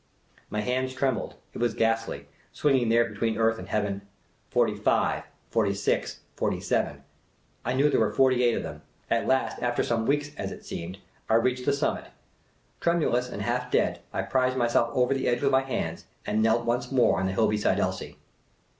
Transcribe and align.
My 0.49 0.61
hands 0.61 0.95
trembled; 0.95 1.35
it 1.53 1.59
was 1.59 1.75
ghastly, 1.75 2.27
swinging 2.51 2.89
there 2.89 3.05
between 3.07 3.37
earth 3.37 3.59
and 3.59 3.67
heav^en. 3.67 4.01
Forty 4.49 4.73
five, 4.75 5.25
forty 5.51 5.75
six, 5.75 6.21
forty 6.35 6.59
seven— 6.59 7.03
I 7.65 7.73
knew 7.73 7.87
there 7.87 7.99
were 7.99 8.11
forty 8.11 8.43
eight 8.43 8.55
of 8.57 8.63
them. 8.63 8.81
At 9.11 9.27
las' 9.27 9.53
•'ter 9.59 9.85
some 9.85 10.07
weeks, 10.07 10.31
as 10.39 10.51
it 10.51 10.65
seemed, 10.65 10.97
I 11.29 11.35
reached 11.35 11.65
the 11.67 11.71
summit. 11.73 12.05
Treniiuous 12.81 13.31
and 13.31 13.43
half 13.43 13.69
dead, 13.69 13.99
I 14.11 14.23
prised 14.23 14.57
myself 14.57 14.89
over 14.95 15.13
the 15.13 15.27
edge 15.27 15.43
with 15.43 15.51
my 15.51 15.61
hands, 15.61 16.05
and 16.25 16.41
knelt 16.41 16.65
once 16.65 16.91
more 16.91 17.19
on 17.19 17.27
the 17.27 17.33
hill 17.33 17.47
be 17.47 17.57
side 17.57 17.79
Elsie. 17.79 18.17